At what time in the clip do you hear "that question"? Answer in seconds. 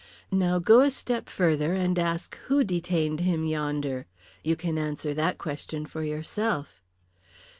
5.13-5.85